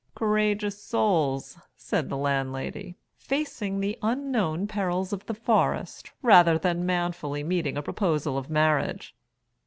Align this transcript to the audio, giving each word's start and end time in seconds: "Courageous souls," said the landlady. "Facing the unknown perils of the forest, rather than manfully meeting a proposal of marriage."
"Courageous 0.15 0.81
souls," 0.83 1.59
said 1.77 2.09
the 2.09 2.17
landlady. 2.17 2.97
"Facing 3.19 3.79
the 3.81 3.99
unknown 4.01 4.65
perils 4.65 5.13
of 5.13 5.23
the 5.27 5.35
forest, 5.35 6.11
rather 6.23 6.57
than 6.57 6.87
manfully 6.87 7.43
meeting 7.43 7.77
a 7.77 7.83
proposal 7.83 8.35
of 8.35 8.49
marriage." 8.49 9.13